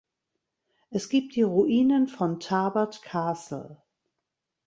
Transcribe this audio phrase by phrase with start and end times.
[0.89, 3.83] Es gibt die Ruinen von Tarbert Castle.